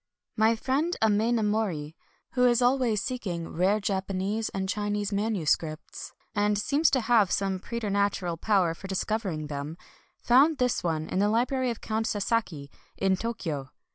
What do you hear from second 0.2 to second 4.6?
My friend Amenomori, who is always seeking rare Japanese